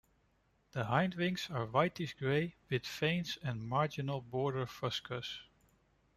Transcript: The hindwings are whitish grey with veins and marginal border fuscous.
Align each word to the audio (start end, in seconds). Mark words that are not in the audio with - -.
The 0.71 0.85
hindwings 0.85 1.51
are 1.53 1.67
whitish 1.67 2.15
grey 2.15 2.55
with 2.71 2.87
veins 2.87 3.37
and 3.43 3.61
marginal 3.61 4.19
border 4.19 4.65
fuscous. 4.65 5.41